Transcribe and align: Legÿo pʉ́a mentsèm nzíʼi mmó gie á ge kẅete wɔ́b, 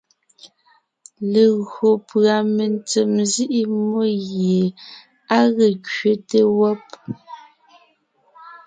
Legÿo 1.31 1.89
pʉ́a 2.07 2.35
mentsèm 2.55 3.09
nzíʼi 3.21 3.61
mmó 3.73 4.01
gie 4.27 4.61
á 5.35 5.39
ge 5.55 5.67
kẅete 5.85 6.39
wɔ́b, 6.57 6.81